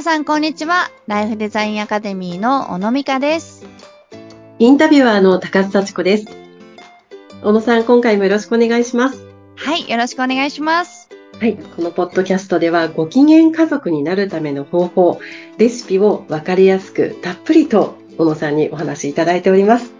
[0.00, 0.90] 皆さん、こんにちは。
[1.08, 3.66] ライフデザインアカデミーの小野美香です。
[4.58, 6.26] インタビュアーの高須幸子です。
[7.42, 9.22] 小野さん、今回もよろしくお願いします。
[9.56, 11.10] はい、よろしくお願いします。
[11.38, 11.58] はい。
[11.76, 15.20] このポッドキャストでは、ご機嫌家族になるための方法、
[15.58, 19.92] レシピをわかりやすく、たっぷりと小野さんにお話しいただいております。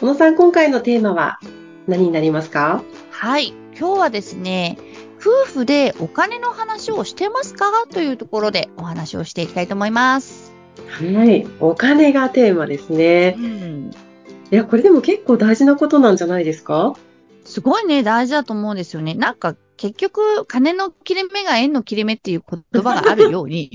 [0.00, 1.38] 小野さん、今回のテーマは
[1.86, 2.82] 何になりますか？
[3.12, 4.76] はい、今日はですね、
[5.24, 7.64] 夫婦でお金の話をしてますか？
[7.90, 10.52] というところでお話をしていきたいと思います。
[10.86, 11.46] はい。
[11.60, 13.40] お金がテーマですねう。
[13.40, 13.90] ん。
[14.50, 16.94] いや、これでも結構大事なことなんじゃないですか？
[17.46, 19.14] すごいね、大事だと思うんですよね。
[19.14, 23.70] なんか、結局、金の切れ目が円の切れ目っていう言葉があるように、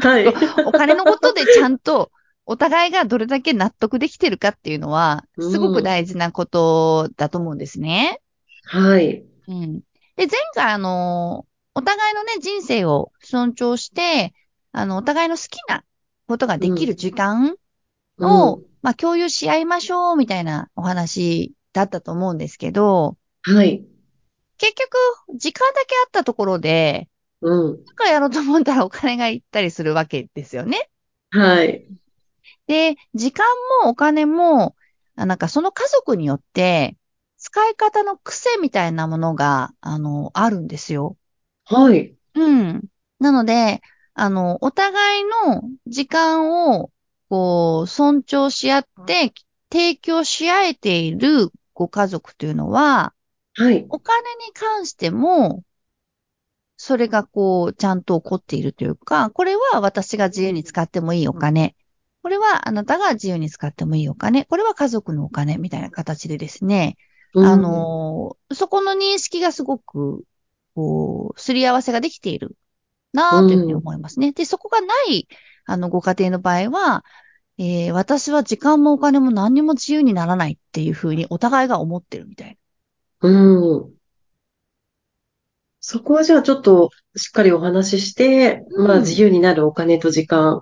[0.00, 0.26] はい。
[0.66, 2.10] お金のことでちゃんと、
[2.46, 8.20] お互いがどれだけ納得できてるかっていうのは、すごく大事なことだと思うんですね。
[8.64, 9.22] はい。
[9.46, 9.80] うん。
[10.20, 14.34] で、前回あの、お互いのね、人生を尊重して、
[14.70, 15.82] あの、お互いの好きな
[16.28, 17.56] ことができる時間
[18.18, 23.82] を、うんまあ、共有し合いましょう、みたいなお話だったと思うんですけど、はい。
[24.58, 27.08] 結局、時間だけあったところで、
[27.40, 27.82] うん。
[27.82, 30.90] なんかやろうと思ったらお金がいったりするわけですよね。
[31.30, 31.86] はい。
[32.66, 33.46] で、時間
[33.84, 34.76] もお金も、
[35.16, 36.98] あなんかその家族によって、
[37.50, 41.16] 使い方の癖みたいなものが、あの、あるんですよ。
[41.64, 42.16] はい。
[42.34, 42.84] うん。
[43.18, 43.80] なので、
[44.14, 46.92] あの、お互いの時間を、
[47.28, 49.32] こう、尊重し合って、
[49.72, 53.14] 提供し合えているご家族というのは、
[53.54, 53.86] はい。
[53.88, 55.64] お金に関しても、
[56.76, 61.76] それがこう、ちゃんと起こっているというか、これは私が自由に使ってもいいお金。
[62.22, 64.44] これはあなたが自由に使ってもいいお金。
[64.44, 66.96] これは家族のお金みたいな形でですね、
[67.34, 70.24] うんあ、の、そこの認識がすごく、
[70.74, 72.56] こう、すり合わせができている
[73.12, 74.32] なあというふうに思いますね。
[74.32, 75.28] で、そこがない、
[75.66, 77.04] あの、ご家庭の場合は、
[77.58, 82.58] えー私は時間もお金も何にも自由にならないっていうふうにお互いが思ってるみたい
[83.20, 83.28] う
[83.88, 84.00] ん。
[85.80, 90.60] そこはじゃあちょっとしっかりお話しして、うんまあ自由になるお金と時間、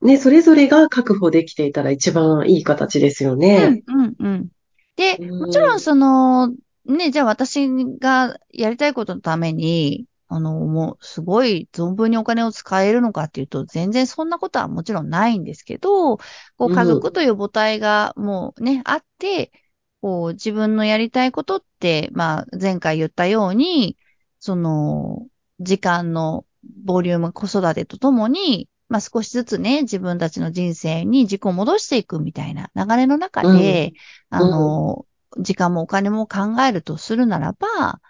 [0.00, 3.70] ね、それぞれが確保できていたら一番いい形ですよな。
[3.70, 3.82] ね。
[3.86, 4.48] うん、うん、うん。
[4.98, 5.38] で、うん。
[5.38, 6.48] もちろんその、
[6.84, 16.22] ね、じゃあ私がやりたいことのために、あの、もうすごい存分にお金を使えるのかっていうと、全然そんなことはもちろんないんですけど、こ
[16.58, 19.52] ううん家族という母体がもうね、あって、
[20.00, 23.96] こう自分のやりたいことって、まあ前回言ったように、
[24.40, 25.26] その、
[25.60, 26.44] 時間の
[26.84, 33.92] ボリューム、子育てとともに、まあ少しずつね、自分たちの人生に軸を戻していくみたいな流れの中で、
[34.30, 35.06] あの、
[35.38, 38.00] 時間もお金も考えるとするならば、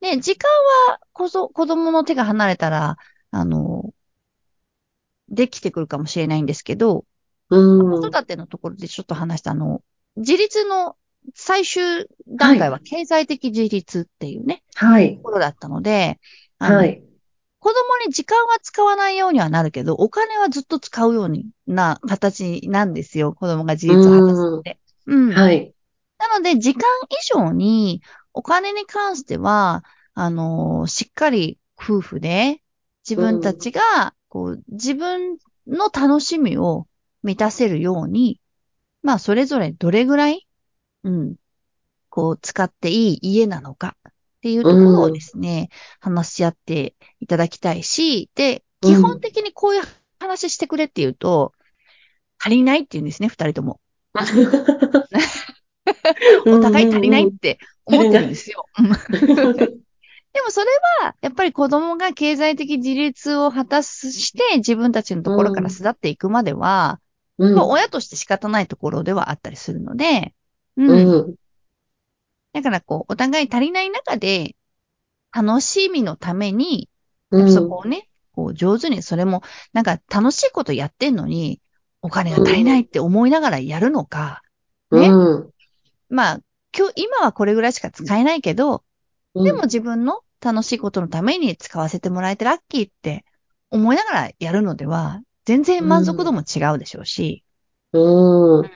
[0.00, 0.50] ね、時間
[0.88, 2.96] はこそ子供の手が離れたら、
[3.30, 3.92] あの、
[5.28, 7.04] できてくるかもしれないんですけど、
[7.50, 8.00] うん。
[8.00, 9.82] 子育てのところでちょっと話したあの、
[10.16, 10.96] 自立の
[11.34, 15.22] 最終段階は経済的自立っていうね、はいと。
[15.22, 16.20] ころだったので、
[16.58, 17.02] あのはい。
[17.64, 17.76] 子供
[18.06, 23.32] に時間は使わないようにはなるけど、お金はずっと使うようにな形なんですよ。
[23.32, 24.78] 子供が自立を果たすので。
[25.06, 25.32] うん。
[25.32, 25.74] はい。
[26.18, 28.02] なので、時間以上に、
[28.34, 29.82] お金に関しては、
[30.12, 32.60] あの、しっかり夫婦で、
[33.08, 36.86] 自分たちが、こう、自分の楽しみを
[37.22, 38.42] 満たせるように、
[39.00, 40.46] まあ、それぞれどれぐらい、
[41.04, 41.36] うん、
[42.10, 43.96] こう、使っていい家なのか
[44.44, 49.82] っていうところをですね、話し合っていただきたいし、で、うん基本的にこういう
[50.20, 51.54] 話してくれっていうと、
[52.38, 53.80] 足りないって言うんですね、二人とも。
[56.46, 58.66] お互い足りないって思ってるんですよ。
[58.76, 60.66] でもそれ
[61.00, 67.00] は、やっぱり子供が経済的自立を果たして、自分たちのところから巣立っていくまでは、
[67.38, 70.34] うんまあ親として仕方ないところではあったりするので、
[70.76, 70.90] うん。
[70.90, 71.34] うん。
[72.54, 74.56] だからこう、お互い足りない中で、
[75.32, 76.88] 楽しみのために、
[77.30, 77.52] うん。
[77.52, 79.42] そこをね、こう上手に、それも、
[79.72, 81.60] なんか楽しいことやってんのに、
[82.00, 84.42] お金が足りないって思いながらやるのか、
[84.92, 85.50] ねうん。
[86.08, 86.40] まあ、
[86.76, 88.84] 今日、今はこれぐらいしか使えないけど、
[89.34, 93.24] うんでも自分の楽しいことのために使わせてもらえてラッキーって
[93.70, 97.42] 思いながらやるのでは、全然満足度も違うでしょうし、
[98.62, 98.70] うん。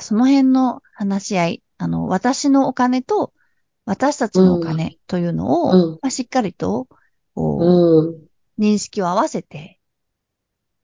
[0.00, 3.32] その辺の話し合い、あの、私のお金と
[3.84, 6.86] 私たちのお金というのを、うんまあ、しっかりと、
[7.34, 8.28] こう、うん。
[8.58, 9.80] 認識を合わせて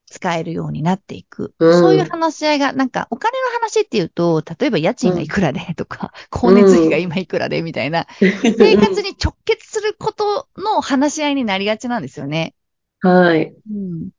[0.07, 1.55] 使えるようになっていく。
[1.61, 12.55] うんそういう話し合いが、なんかお金の話っていうと、例えば家賃がいくらで とか、光熱費が今いくらでみたいな、生活に直結することの話し合いになりがちなんですよね。
[13.03, 13.55] はい。
[13.71, 14.11] うん。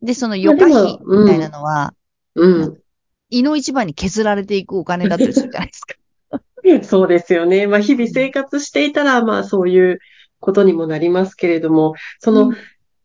[0.00, 1.92] で、その余暇費みたいなのは、
[2.34, 2.82] うん。
[3.30, 5.94] 胃の一番に削られていくお金だったりするじゃないですか。
[6.82, 7.66] そうですよね。
[7.66, 9.98] まあ、日々生活していたら、まあ、そういう
[10.40, 12.52] ことにもなりますけれども、その、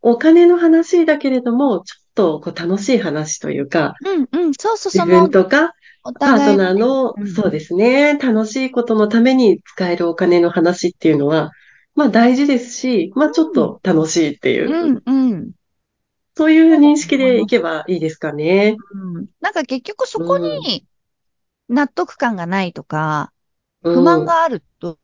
[0.02, 5.74] お金の話だけれども、ちょっとこう楽しい話というか、うん、うん、そうそう、自分とか
[6.04, 11.52] おパートナーのうん、そうですね、楽しいことのために使えるお金の話っていうのは、
[11.96, 15.52] まあ大事ですし、まあちょっと楽しいっていう、うん、うん。
[16.36, 18.78] そういう認識でいけばいいですかね。
[18.94, 20.88] うんなんか結局そこうんに
[21.70, 23.34] 納得感がないとか、
[23.84, 24.98] うん不満があると、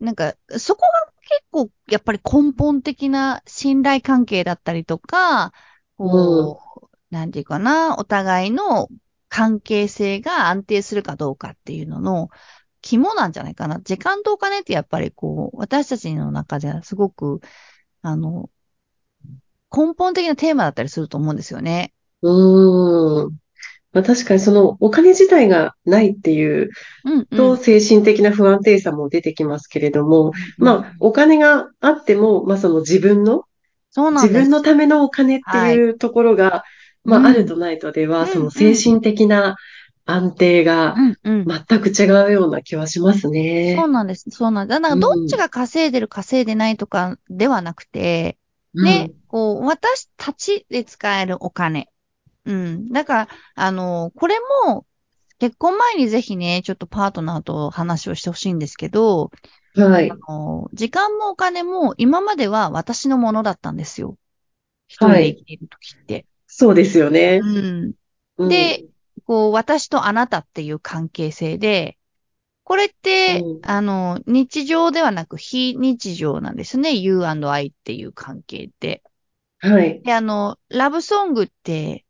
[0.00, 5.52] なんかそこが結構やっぱり根本的な信頼関係だったりとか、
[5.96, 8.88] こう、なんていうかな、お互いの
[9.28, 12.28] 関係性が安定するかどうかっていうのの
[12.82, 13.80] 肝なんじゃないかな。
[13.80, 17.40] 時間とお金ってやっぱりこう、私たちの中ではすごく、
[18.02, 18.50] あの、
[19.74, 21.92] 根本的なテーマだったりすると思うんですよね。
[22.22, 23.32] うん。
[23.92, 26.70] まあ確かにそのお金自体がないっていう
[27.04, 27.26] うん、うん。
[27.26, 33.44] と精神的な不安定さも出てきますけれども、まあお金があっても、まあその自分の
[33.90, 34.32] そうなんです。
[34.32, 36.64] 自分のためのお金っていうところが、
[37.04, 39.56] まうんあ、あるとないとでは、うんその精神的な
[40.04, 41.46] 安定がうん、うん。
[41.46, 43.88] 全く違うような気はしますねそう。
[43.88, 44.24] なんです。
[44.30, 44.80] そうなんです。
[44.80, 48.36] だから、うんどっちが稼いでる、稼いでないとかではなくて、
[48.74, 49.12] ね、
[49.68, 51.90] 私たちで使えるお金。
[52.46, 52.88] うん。
[52.88, 54.86] だから、あの、これも、
[55.38, 59.30] 結婚前にぜひね、ちょっとパートナーと話をしてほしいんですけど、
[59.74, 59.92] うん。
[59.92, 60.16] はいあ。
[60.28, 64.16] の時間もお金も今までは私のものだったんですよ。
[64.88, 66.26] 一人はいで生きている時って。
[66.46, 67.40] そうですよね。
[67.42, 67.92] うん。
[68.38, 68.84] うんで、
[69.26, 71.98] こう、私とあなたっていう関係性で、
[72.64, 76.94] これって、うんあの、日常ではなく非日常なんですね。
[76.94, 79.02] you and I っていう関係って。
[79.60, 80.02] はい。
[80.02, 82.04] で、あの、ラブソングって、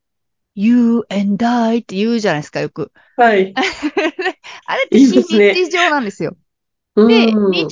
[0.55, 2.93] you and I って言うじゃないですか、よく。
[3.17, 3.55] はい。
[4.67, 5.07] あれって非
[5.55, 6.37] 日常なんですよ。
[6.97, 7.71] うんで、日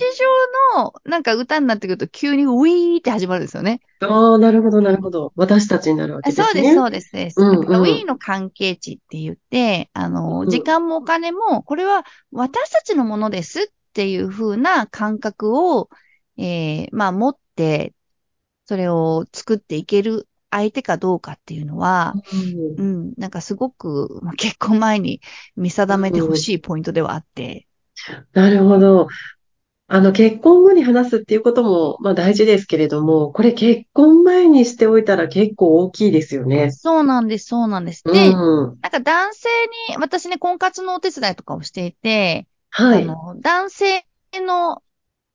[0.76, 3.81] 常のなんか歌になってくると急にウィーって始まるんですよね。
[4.00, 5.32] ああ、なるほど、なるほど。
[5.34, 6.44] 私たちになるわけですね。
[6.44, 7.40] あそうです、そうですです。
[7.40, 15.88] うんうんウィーの関係値って言って、あの、うん時間もお金も、これは私たちのものですっていう風な感覚を、
[16.38, 17.94] えーまあ持って、
[18.66, 25.20] それを作っていける相手かどうかっていうのは、うんうん、なんかすごく、まあ、結婚前に
[25.56, 27.66] 見定めてほしいポイントではあって、
[28.32, 29.08] なるほど。
[29.88, 36.72] あの、結婚後に話すっていうことも、まあ大事ですけれども、これ結婚前にしておいたら結構大きいですよね。
[36.72, 38.02] そうなんです、そうなんです。
[38.04, 38.34] うで、ん。
[38.82, 39.48] なんか男性
[39.90, 43.04] に、私ね、婚活のお手伝いとかをしていて、はい。
[43.04, 44.04] あの、男性
[44.34, 44.82] の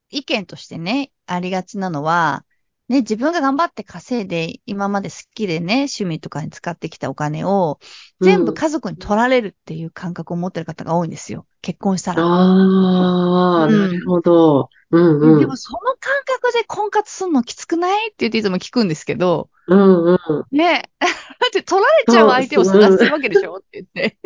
[0.10, 2.46] 意見としてね、ありがちなのは、
[2.92, 7.80] ね、自分が頑張って稼いで、今まで好きでね、趣味とかに使ってきたお金を、
[8.20, 11.48] 全部家族に取られるっていう感覚を持ってる方が多いんですよ。
[11.62, 12.22] 結婚したら。
[12.22, 14.70] ああ、うんなるほど。
[14.92, 15.56] うんうんでも。
[15.56, 20.18] その感覚で婚活するのきつくないって言っていつも聞くんですけど、うんうん。
[20.52, 21.08] ね、 だ
[21.48, 24.18] って取られちゃう相手を探してるわけでしょって言って。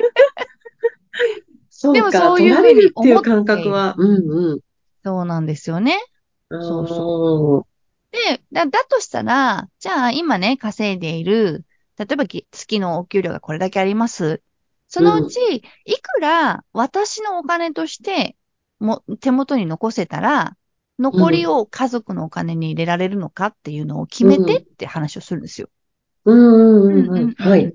[1.93, 4.59] でもそうか、そういう取られるっていうふうに思って感覚は、うんうん。
[5.03, 5.99] そうなんですよね。
[6.49, 7.64] そうそ
[8.15, 11.65] で、だ、だとしたら、じゃあ今ね、稼いでいる、
[11.97, 14.41] 例えばき月のお給料がこれだけあります。
[14.87, 15.39] そのうち、
[15.85, 18.37] いくら私のお金として
[18.79, 20.55] も手元に残せたら、
[20.97, 25.69] 残りを家族のお金に入れられるのかっていうのを決めてって話をするんですよ。
[26.25, 26.33] う。
[26.33, 27.33] うんうんうんうん。
[27.35, 27.73] はい。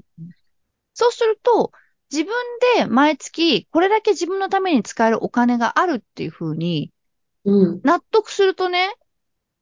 [0.95, 1.73] そうすると、
[2.11, 2.35] 自分
[2.77, 6.91] で毎月これだけ自分のために使えるお金があるっていうふうに
[7.45, 7.81] うん。
[7.85, 8.95] 納得するとね、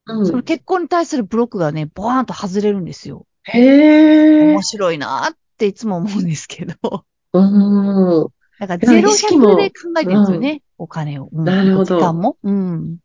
[0.08, 0.26] うん。
[0.26, 3.26] その結婚に対するブロックがね、ボーンと外れるんですよ。
[3.44, 4.62] へえ面。
[4.62, 7.04] 白いなっていつも思うんですけど。
[7.32, 8.28] うん。
[8.58, 11.28] だからゼロ意識も100で考えてるんですよね、お金を。
[11.32, 12.36] うんなるほど時間も。
[12.42, 12.98] うん。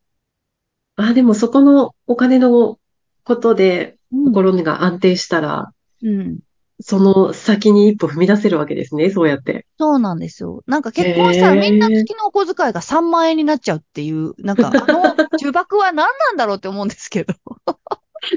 [0.95, 2.79] あ、でもそこのお金の
[3.23, 6.39] ことでうん心が安定したら、うん。
[6.79, 9.65] その先に一歩踏み出せるわけですね、そうやって。
[9.77, 10.63] そうなんですよ。
[10.67, 17.33] なんか結婚したらみんな月のお小遣いが3万円になっちゃうっていう、なんかあの 呪縛は何なんだろうって思うんですけど。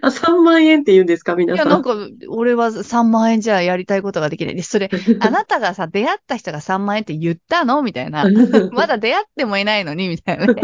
[0.03, 1.73] あ、3万円って言うんですか、皆いや、さん。
[1.73, 1.95] なんか、
[2.29, 4.57] 俺は3万円じゃやりたいことができない。
[4.57, 4.91] でそれ、
[5.21, 7.83] あなたがさ、出会った人が3万円って言ったの？
[7.83, 8.25] みたいな。
[8.73, 10.09] まだ出会ってもいないのに？
[10.09, 10.55] みたいなね。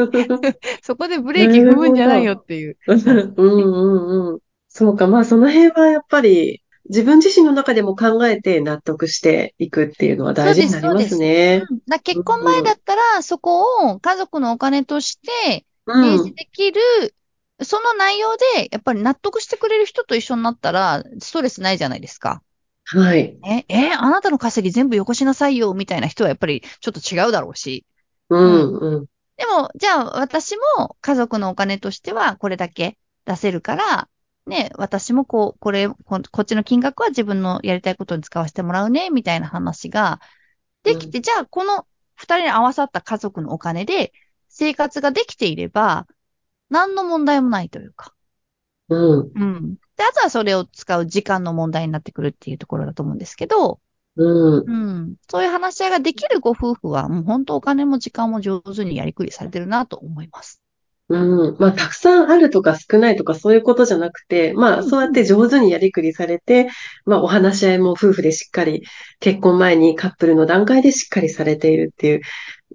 [0.83, 2.77] そこでブレーキ踏むんじゃないよっていう。
[2.87, 4.39] うんうんうん。
[4.69, 11.65] そうか、まあその辺はやっぱり自分自身の中でも考えて納得していくっていうのは大事になりますね。
[11.71, 16.35] うんだ結婚前だったら、そこを家族のお金として、う提示ん。
[16.35, 16.81] できる、
[17.63, 22.43] その内容で、やっぱり納得してくれる人と一緒になったら、ストレスないじゃないですか。
[22.85, 23.39] はい。
[23.45, 27.85] え、え、あなたの稼ぎ全部よこしなさいよ、みたいな人はやっぱりちょっと違うだろうし。
[28.29, 29.07] うん、うん。
[29.37, 34.09] でも、じゃあ私も家族のお金としてはこれだけ出せるから、
[34.47, 40.21] ね、私もこう、これ、ここっちの金額は自分のやりたいことに使わせてもらうね、みたいな話が
[40.83, 44.13] できて、じゃあこの二人に合わさった家族のお金で
[44.49, 46.07] 生活ができていれば、
[46.71, 48.15] 何の問題もないというか。
[48.89, 49.75] うん、うん。
[49.97, 53.81] で、あとはそれを使う時間の問題になってくるっていうところだと思うんですけど、
[54.17, 54.65] うん。
[54.67, 54.73] う
[55.03, 55.17] ん。
[55.31, 60.62] そういう話し合いができるご夫婦は、もう本当お金も時間も上手にやりくりされてるなと思います。
[61.09, 61.57] うん。
[61.59, 66.69] まあ、たくさんあるとか少ないとかそういうことじゃなくて、まあ、そうやって上手にやりくりされて、
[67.05, 68.85] まあ、お話し合いも夫婦でしっかり、
[69.21, 72.23] 結婚前にカップルの段階でしっかりされているっていう、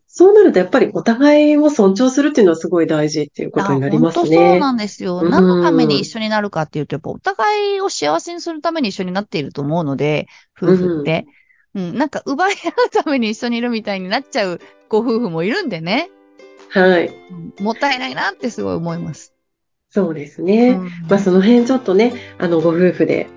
[0.08, 4.60] そうなるとやっぱりお互いを尊重するっていうのはすごい大事っていうことになりますあ本当そうね。
[4.60, 5.20] なんですよ。
[5.24, 10.28] うん何のために一緒になるかっていうと、やっぱお互いを幸せにするために一緒になっていると思うので、
[10.60, 11.26] 夫婦って。
[11.76, 16.10] うん、なんか奪い合うために一緒にいるみたいになっちゃうご夫婦もいるんでね。
[16.70, 17.08] はい。
[17.08, 19.34] うんもったいないなってすごい思います。
[19.90, 20.70] そうですね。
[20.72, 23.28] うんまあ、その辺ちょっとね、あの、ご夫婦で、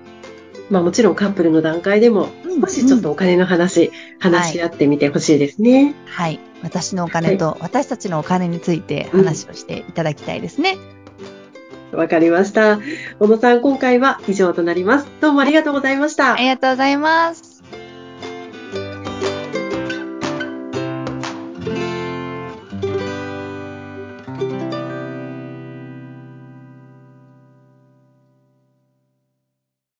[0.69, 2.29] まあ、もちろんカップルの段階でも、
[2.61, 5.95] 少しちょっとお金の話、話し合ってみてほしいですね。
[6.05, 6.39] はい。
[6.61, 10.77] 私のお金と私たちのお金について話をしていただきたいですね。
[11.91, 12.79] わかりました。
[13.19, 15.07] 小野さん、今回は以上となります。
[15.19, 16.37] どうもありがとうございましたあ。
[16.37, 17.50] りがとうございます。